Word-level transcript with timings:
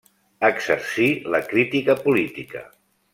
Exercí 0.47 1.05
la 1.35 1.41
crítica 1.51 1.97
política. 2.07 2.65